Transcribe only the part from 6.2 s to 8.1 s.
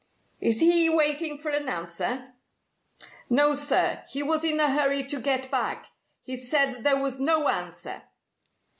He said there was no answer."